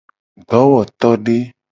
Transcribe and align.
Dowotode. 0.49 1.37